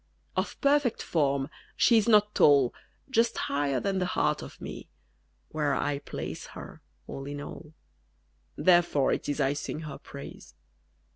_Of 0.35 0.59
perfect 0.61 1.03
form, 1.03 1.47
she 1.77 1.95
is 1.95 2.09
not 2.09 2.33
tall, 2.33 2.73
Just 3.11 3.37
higher 3.37 3.79
than 3.79 3.99
the 3.99 4.07
heart 4.17 4.41
of 4.41 4.59
me, 4.59 4.89
Where'er 5.49 5.75
I 5.75 5.99
place 5.99 6.47
her, 6.57 6.81
all 7.05 7.27
in 7.27 7.39
all: 7.39 7.75
_Therefore 8.57 9.13
it 9.13 9.29
is 9.29 9.39
I 9.39 9.53
sing 9.53 9.81
her 9.81 9.99
praise. 9.99 10.55